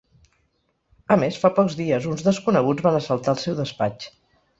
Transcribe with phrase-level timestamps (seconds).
[1.15, 4.09] A més, fa pocs dies uns desconeguts van assaltar el seu despatx.